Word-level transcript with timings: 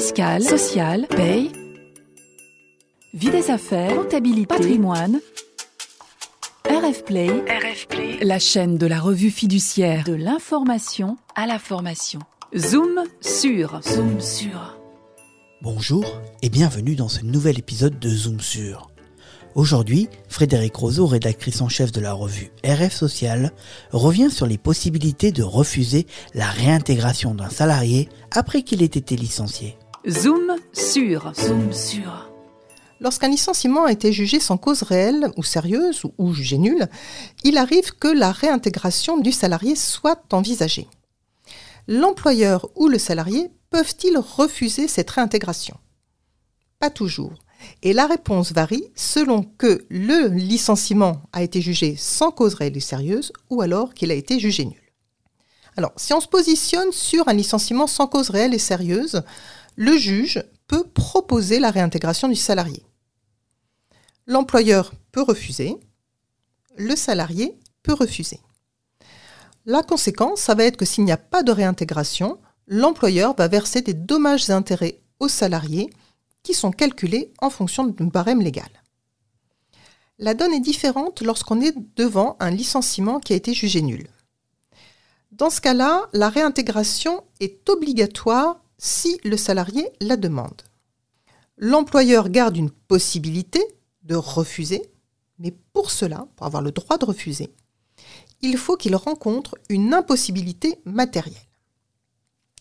fiscale, 0.00 0.42
sociale, 0.42 1.06
paye, 1.14 1.52
vie 3.12 3.28
des 3.28 3.50
affaires, 3.50 3.94
comptabilité, 3.94 4.46
patrimoine. 4.46 5.20
RF 6.64 7.04
Play, 7.04 7.28
la 8.22 8.38
chaîne 8.38 8.78
de 8.78 8.86
la 8.86 8.98
revue 8.98 9.30
fiduciaire 9.30 10.04
de 10.04 10.14
l'information 10.14 11.18
à 11.34 11.46
la 11.46 11.58
formation. 11.58 12.20
Zoom 12.56 13.04
sur, 13.20 13.78
zoom 13.82 14.22
sur. 14.22 14.78
Bonjour 15.60 16.18
et 16.40 16.48
bienvenue 16.48 16.96
dans 16.96 17.10
ce 17.10 17.22
nouvel 17.22 17.58
épisode 17.58 17.98
de 17.98 18.08
Zoom 18.08 18.40
sur. 18.40 18.88
Aujourd'hui, 19.54 20.08
Frédéric 20.30 20.76
Roseau, 20.76 21.06
rédactrice 21.08 21.60
en 21.60 21.68
chef 21.68 21.92
de 21.92 22.00
la 22.00 22.14
revue 22.14 22.52
RF 22.64 22.94
Social, 22.94 23.52
revient 23.92 24.30
sur 24.30 24.46
les 24.46 24.56
possibilités 24.56 25.30
de 25.30 25.42
refuser 25.42 26.06
la 26.32 26.46
réintégration 26.46 27.34
d'un 27.34 27.50
salarié 27.50 28.08
après 28.30 28.62
qu'il 28.62 28.82
ait 28.82 28.86
été 28.86 29.14
licencié. 29.14 29.76
Zoom 30.08 30.56
sur. 30.72 31.30
Lorsqu'un 33.00 33.28
licenciement 33.28 33.84
a 33.84 33.92
été 33.92 34.14
jugé 34.14 34.40
sans 34.40 34.56
cause 34.56 34.82
réelle 34.82 35.30
ou 35.36 35.42
sérieuse 35.42 36.04
ou 36.16 36.32
jugé 36.32 36.56
nul, 36.56 36.88
il 37.44 37.58
arrive 37.58 37.92
que 37.96 38.08
la 38.08 38.32
réintégration 38.32 39.18
du 39.18 39.30
salarié 39.30 39.76
soit 39.76 40.32
envisagée. 40.32 40.88
L'employeur 41.86 42.70
ou 42.76 42.88
le 42.88 42.98
salarié 42.98 43.50
peuvent-ils 43.68 44.16
refuser 44.16 44.88
cette 44.88 45.10
réintégration? 45.10 45.76
Pas 46.78 46.88
toujours. 46.88 47.34
Et 47.82 47.92
la 47.92 48.06
réponse 48.06 48.52
varie 48.52 48.84
selon 48.94 49.42
que 49.42 49.84
le 49.90 50.28
licenciement 50.28 51.20
a 51.34 51.42
été 51.42 51.60
jugé 51.60 51.94
sans 51.98 52.30
cause 52.30 52.54
réelle 52.54 52.78
et 52.78 52.80
sérieuse 52.80 53.34
ou 53.50 53.60
alors 53.60 53.92
qu'il 53.92 54.10
a 54.10 54.14
été 54.14 54.40
jugé 54.40 54.64
nul. 54.64 54.80
Alors, 55.76 55.92
si 55.96 56.12
on 56.12 56.20
se 56.20 56.26
positionne 56.26 56.92
sur 56.92 57.28
un 57.28 57.32
licenciement 57.32 57.86
sans 57.86 58.06
cause 58.06 58.30
réelle 58.30 58.54
et 58.54 58.58
sérieuse, 58.58 59.22
le 59.76 59.96
juge 59.96 60.42
peut 60.66 60.84
proposer 60.84 61.58
la 61.58 61.70
réintégration 61.70 62.28
du 62.28 62.36
salarié. 62.36 62.84
L'employeur 64.26 64.92
peut 65.12 65.22
refuser, 65.22 65.76
le 66.76 66.94
salarié 66.96 67.58
peut 67.82 67.94
refuser. 67.94 68.40
La 69.66 69.82
conséquence, 69.82 70.40
ça 70.40 70.54
va 70.54 70.64
être 70.64 70.76
que 70.76 70.84
s'il 70.84 71.04
n'y 71.04 71.12
a 71.12 71.16
pas 71.16 71.42
de 71.42 71.52
réintégration, 71.52 72.38
l'employeur 72.66 73.34
va 73.36 73.48
verser 73.48 73.82
des 73.82 73.94
dommages 73.94 74.48
et 74.48 74.52
intérêts 74.52 75.00
au 75.18 75.28
salarié 75.28 75.90
qui 76.42 76.54
sont 76.54 76.70
calculés 76.70 77.32
en 77.40 77.50
fonction 77.50 77.84
d'un 77.84 78.06
barème 78.06 78.40
légal. 78.40 78.70
La 80.18 80.34
donne 80.34 80.52
est 80.52 80.60
différente 80.60 81.22
lorsqu'on 81.22 81.60
est 81.60 81.74
devant 81.96 82.36
un 82.40 82.50
licenciement 82.50 83.20
qui 83.20 83.32
a 83.32 83.36
été 83.36 83.54
jugé 83.54 83.82
nul. 83.82 84.06
Dans 85.32 85.50
ce 85.50 85.60
cas-là, 85.60 86.08
la 86.12 86.28
réintégration 86.28 87.24
est 87.40 87.68
obligatoire 87.68 88.62
si 88.80 89.20
le 89.24 89.36
salarié 89.36 89.88
la 90.00 90.16
demande. 90.16 90.62
L'employeur 91.58 92.30
garde 92.30 92.56
une 92.56 92.70
possibilité 92.70 93.62
de 94.02 94.14
refuser, 94.14 94.90
mais 95.38 95.54
pour 95.74 95.90
cela, 95.90 96.26
pour 96.34 96.46
avoir 96.46 96.62
le 96.62 96.72
droit 96.72 96.96
de 96.96 97.04
refuser, 97.04 97.50
il 98.40 98.56
faut 98.56 98.76
qu'il 98.76 98.96
rencontre 98.96 99.56
une 99.68 99.92
impossibilité 99.92 100.80
matérielle. 100.86 101.36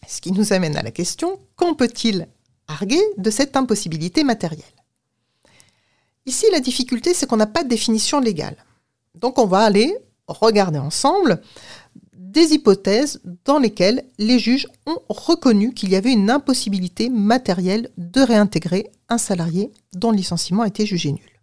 Ce 0.07 0.19
qui 0.19 0.33
nous 0.33 0.51
amène 0.51 0.75
à 0.75 0.83
la 0.83 0.91
question, 0.91 1.39
quand 1.55 1.73
peut-il 1.73 2.27
arguer 2.67 3.01
de 3.17 3.29
cette 3.29 3.55
impossibilité 3.55 4.25
matérielle? 4.25 4.65
Ici, 6.25 6.45
la 6.51 6.59
difficulté, 6.59 7.13
c'est 7.13 7.27
qu'on 7.27 7.37
n'a 7.37 7.47
pas 7.47 7.63
de 7.63 7.69
définition 7.69 8.19
légale. 8.19 8.57
Donc, 9.15 9.39
on 9.39 9.45
va 9.45 9.59
aller 9.59 9.97
regarder 10.27 10.79
ensemble 10.79 11.41
des 12.31 12.53
hypothèses 12.53 13.21
dans 13.45 13.57
lesquelles 13.57 14.05
les 14.19 14.37
juges 14.37 14.67
ont 14.85 14.99
reconnu 15.09 15.73
qu'il 15.73 15.89
y 15.89 15.95
avait 15.95 16.13
une 16.13 16.29
impossibilité 16.29 17.09
matérielle 17.09 17.89
de 17.97 18.21
réintégrer 18.21 18.91
un 19.09 19.17
salarié 19.17 19.71
dont 19.93 20.11
le 20.11 20.17
licenciement 20.17 20.61
a 20.61 20.67
été 20.67 20.85
jugé 20.85 21.11
nul. 21.11 21.39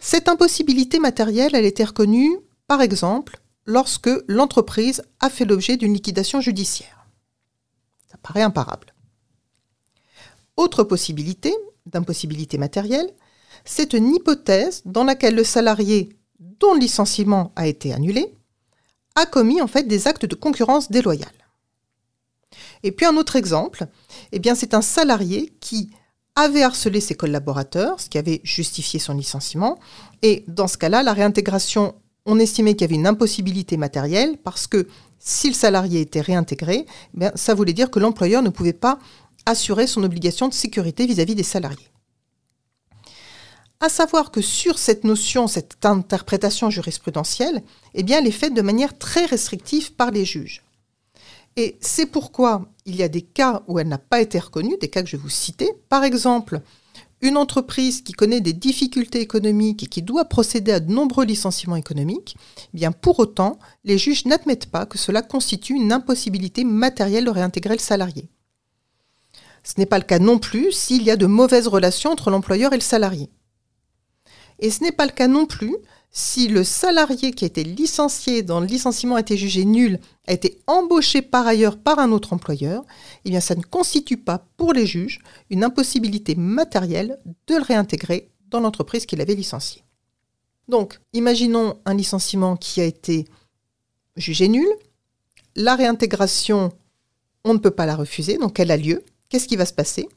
Cette 0.00 0.28
impossibilité 0.28 0.98
matérielle, 0.98 1.54
elle 1.54 1.66
était 1.66 1.84
reconnue, 1.84 2.38
par 2.66 2.80
exemple, 2.80 3.40
lorsque 3.66 4.10
l'entreprise 4.26 5.02
a 5.20 5.28
fait 5.28 5.44
l'objet 5.44 5.76
d'une 5.76 5.92
liquidation 5.92 6.40
judiciaire. 6.40 7.06
Ça 8.10 8.16
paraît 8.22 8.42
imparable. 8.42 8.94
Autre 10.56 10.82
possibilité, 10.82 11.52
d'impossibilité 11.84 12.56
matérielle, 12.56 13.10
c'est 13.66 13.92
une 13.92 14.14
hypothèse 14.14 14.80
dans 14.86 15.04
laquelle 15.04 15.34
le 15.34 15.44
salarié 15.44 16.16
dont 16.38 16.72
le 16.72 16.80
licenciement 16.80 17.52
a 17.54 17.66
été 17.66 17.92
annulé 17.92 18.35
a 19.16 19.26
commis 19.26 19.60
en 19.60 19.66
fait 19.66 19.84
des 19.84 20.06
actes 20.06 20.26
de 20.26 20.34
concurrence 20.34 20.90
déloyale. 20.90 21.28
Et 22.82 22.92
puis 22.92 23.06
un 23.06 23.16
autre 23.16 23.36
exemple, 23.36 23.86
eh 24.32 24.40
c'est 24.54 24.74
un 24.74 24.82
salarié 24.82 25.52
qui 25.60 25.90
avait 26.36 26.62
harcelé 26.62 27.00
ses 27.00 27.14
collaborateurs, 27.14 27.98
ce 27.98 28.08
qui 28.08 28.18
avait 28.18 28.40
justifié 28.44 29.00
son 29.00 29.14
licenciement, 29.14 29.78
et 30.22 30.44
dans 30.46 30.68
ce 30.68 30.76
cas-là, 30.76 31.02
la 31.02 31.14
réintégration, 31.14 31.94
on 32.26 32.38
estimait 32.38 32.74
qu'il 32.74 32.82
y 32.82 32.84
avait 32.84 32.94
une 32.94 33.06
impossibilité 33.06 33.76
matérielle 33.76 34.36
parce 34.44 34.66
que 34.66 34.86
si 35.18 35.48
le 35.48 35.54
salarié 35.54 36.02
était 36.02 36.20
réintégré, 36.20 36.86
eh 37.20 37.28
ça 37.34 37.54
voulait 37.54 37.72
dire 37.72 37.90
que 37.90 37.98
l'employeur 37.98 38.42
ne 38.42 38.50
pouvait 38.50 38.74
pas 38.74 38.98
assurer 39.46 39.86
son 39.86 40.02
obligation 40.02 40.48
de 40.48 40.54
sécurité 40.54 41.06
vis-à-vis 41.06 41.34
des 41.34 41.42
salariés. 41.42 41.88
À 43.80 43.88
savoir 43.88 44.30
que 44.30 44.40
sur 44.40 44.78
cette 44.78 45.04
notion, 45.04 45.46
cette 45.46 45.84
interprétation 45.84 46.70
jurisprudentielle, 46.70 47.62
eh 47.94 48.02
bien, 48.02 48.18
elle 48.18 48.26
est 48.26 48.30
faite 48.30 48.54
de 48.54 48.62
manière 48.62 48.96
très 48.96 49.26
restrictive 49.26 49.92
par 49.92 50.10
les 50.10 50.24
juges. 50.24 50.62
Et 51.56 51.76
c'est 51.80 52.06
pourquoi 52.06 52.66
il 52.84 52.96
y 52.96 53.02
a 53.02 53.08
des 53.08 53.22
cas 53.22 53.62
où 53.66 53.78
elle 53.78 53.88
n'a 53.88 53.98
pas 53.98 54.20
été 54.20 54.38
reconnue, 54.38 54.76
des 54.80 54.88
cas 54.88 55.02
que 55.02 55.08
je 55.08 55.16
vais 55.16 55.22
vous 55.22 55.30
citer. 55.30 55.70
Par 55.88 56.04
exemple, 56.04 56.60
une 57.22 57.36
entreprise 57.36 58.02
qui 58.02 58.12
connaît 58.12 58.42
des 58.42 58.52
difficultés 58.52 59.20
économiques 59.20 59.82
et 59.82 59.86
qui 59.86 60.02
doit 60.02 60.26
procéder 60.26 60.72
à 60.72 60.80
de 60.80 60.92
nombreux 60.92 61.24
licenciements 61.24 61.76
économiques, 61.76 62.36
eh 62.74 62.76
bien 62.76 62.92
pour 62.92 63.18
autant, 63.18 63.58
les 63.84 63.96
juges 63.96 64.26
n'admettent 64.26 64.70
pas 64.70 64.86
que 64.86 64.98
cela 64.98 65.22
constitue 65.22 65.74
une 65.74 65.92
impossibilité 65.92 66.64
matérielle 66.64 67.24
de 67.24 67.30
réintégrer 67.30 67.74
le 67.74 67.80
salarié. 67.80 68.28
Ce 69.64 69.74
n'est 69.78 69.86
pas 69.86 69.98
le 69.98 70.04
cas 70.04 70.18
non 70.18 70.38
plus 70.38 70.72
s'il 70.72 71.02
y 71.02 71.10
a 71.10 71.16
de 71.16 71.26
mauvaises 71.26 71.68
relations 71.68 72.12
entre 72.12 72.30
l'employeur 72.30 72.72
et 72.72 72.76
le 72.76 72.82
salarié. 72.82 73.30
Et 74.58 74.70
ce 74.70 74.82
n'est 74.82 74.92
pas 74.92 75.06
le 75.06 75.12
cas 75.12 75.28
non 75.28 75.46
plus 75.46 75.76
si 76.10 76.48
le 76.48 76.64
salarié 76.64 77.32
qui 77.32 77.44
a 77.44 77.48
été 77.48 77.62
licencié, 77.62 78.42
dont 78.42 78.60
le 78.60 78.66
licenciement 78.66 79.16
a 79.16 79.20
été 79.20 79.36
jugé 79.36 79.66
nul, 79.66 80.00
a 80.26 80.32
été 80.32 80.58
embauché 80.66 81.20
par 81.20 81.46
ailleurs 81.46 81.76
par 81.76 81.98
un 81.98 82.10
autre 82.10 82.32
employeur, 82.32 82.84
eh 83.26 83.30
bien 83.30 83.40
ça 83.40 83.54
ne 83.54 83.62
constitue 83.62 84.16
pas 84.16 84.46
pour 84.56 84.72
les 84.72 84.86
juges 84.86 85.20
une 85.50 85.62
impossibilité 85.62 86.34
matérielle 86.34 87.18
de 87.46 87.56
le 87.56 87.62
réintégrer 87.62 88.30
dans 88.48 88.60
l'entreprise 88.60 89.04
qu'il 89.04 89.20
avait 89.20 89.34
licencié. 89.34 89.82
Donc, 90.68 90.98
imaginons 91.12 91.78
un 91.84 91.94
licenciement 91.94 92.56
qui 92.56 92.80
a 92.80 92.84
été 92.84 93.26
jugé 94.16 94.48
nul. 94.48 94.66
La 95.54 95.76
réintégration, 95.76 96.72
on 97.44 97.52
ne 97.52 97.58
peut 97.58 97.70
pas 97.70 97.86
la 97.86 97.94
refuser, 97.94 98.38
donc 98.38 98.58
elle 98.58 98.70
a 98.70 98.76
lieu 98.76 99.04
qu'est-ce 99.28 99.48
qui 99.48 99.56
va 99.56 99.66
se 99.66 99.72
passer? 99.72 100.08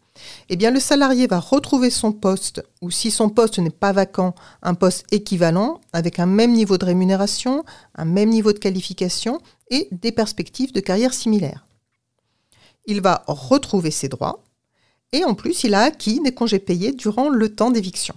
Eh 0.49 0.55
bien, 0.55 0.71
le 0.71 0.79
salarié 0.79 1.27
va 1.27 1.39
retrouver 1.39 1.89
son 1.89 2.11
poste, 2.11 2.63
ou 2.81 2.91
si 2.91 3.11
son 3.11 3.29
poste 3.29 3.59
n'est 3.59 3.69
pas 3.69 3.91
vacant, 3.91 4.35
un 4.61 4.73
poste 4.73 5.05
équivalent, 5.11 5.79
avec 5.93 6.19
un 6.19 6.25
même 6.25 6.53
niveau 6.53 6.77
de 6.77 6.85
rémunération, 6.85 7.63
un 7.95 8.05
même 8.05 8.29
niveau 8.29 8.53
de 8.53 8.59
qualification 8.59 9.39
et 9.69 9.87
des 9.91 10.11
perspectives 10.11 10.73
de 10.73 10.79
carrière 10.79 11.13
similaires. 11.13 11.65
Il 12.85 13.01
va 13.01 13.23
retrouver 13.27 13.91
ses 13.91 14.09
droits, 14.09 14.43
et 15.11 15.23
en 15.23 15.35
plus, 15.35 15.63
il 15.63 15.73
a 15.73 15.81
acquis 15.81 16.19
des 16.19 16.33
congés 16.33 16.59
payés 16.59 16.91
durant 16.91 17.29
le 17.29 17.55
temps 17.55 17.71
d'éviction. 17.71 18.15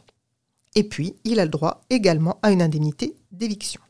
Et 0.74 0.84
puis, 0.84 1.16
il 1.24 1.40
a 1.40 1.44
le 1.44 1.50
droit 1.50 1.82
également 1.90 2.38
à 2.42 2.50
une 2.50 2.62
indemnité 2.62 3.14
d'éviction. 3.30 3.80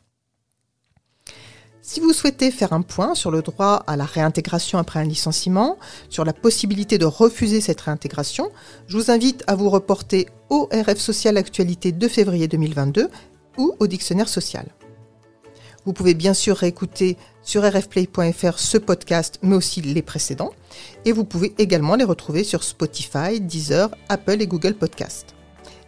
Si 1.85 1.99
vous 1.99 2.13
souhaitez 2.13 2.53
faire 2.53 2.73
un 2.73 2.83
point 2.83 3.17
sur 3.17 3.33
le 3.33 3.43
droit 3.43 3.83
à 3.89 3.97
la 3.97 4.05
réintégration 4.05 4.79
après 4.79 5.01
un 5.01 5.05
licenciement, 5.05 5.79
sur 6.09 6.25
la 6.25 6.33
possibilité 6.33 6.97
de 6.97 7.07
refuser 7.07 7.61
cette 7.61 7.81
réintégration, 7.81 8.53
je 8.87 8.97
vous 8.97 9.11
invite 9.11 9.43
à 9.49 9.57
vous 9.57 9.69
reporter 9.69 10.29
au 10.49 10.69
RF 10.73 10.99
Social 10.99 11.37
Actualité 11.37 11.91
de 11.91 12.07
février 12.07 12.47
2022 12.47 13.09
ou 13.59 13.75
au 13.81 13.89
Dictionnaire 13.89 14.29
Social. 14.29 14.67
Vous 15.85 15.93
pouvez 15.93 16.15
bien 16.15 16.35
sûr 16.35 16.57
réécouter 16.57 17.17
sur 17.43 17.65
rfplay.fr 17.65 18.61
ce 18.61 18.79
podcast, 18.79 19.41
mais 19.43 19.57
aussi 19.57 19.81
les 19.81 20.03
précédents. 20.03 20.53
Et 21.05 21.11
vous 21.11 21.25
pouvez 21.25 21.53
également 21.59 21.97
les 21.97 22.05
retrouver 22.05 22.45
sur 22.45 22.63
Spotify, 22.63 23.41
Deezer, 23.41 23.91
Apple 24.09 24.41
et 24.41 24.47
Google 24.47 24.75
Podcast 24.75 25.35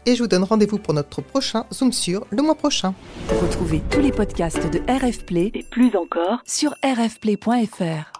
et 0.06 0.14
je 0.14 0.22
vous 0.22 0.28
donne 0.28 0.44
rendez-vous 0.44 0.78
pour 0.78 0.94
notre 0.94 1.20
prochain 1.22 1.66
Zoom 1.72 1.92
sur 1.92 2.26
le 2.30 2.42
mois 2.42 2.54
prochain. 2.54 2.94
Retrouvez 3.40 3.82
tous 3.90 4.00
les 4.00 4.12
podcasts 4.12 4.70
de 4.70 4.80
RF 4.90 5.24
Play 5.24 5.50
et 5.54 5.62
plus 5.62 5.96
encore 5.96 6.42
sur 6.44 6.74
rfplay.fr. 6.84 8.13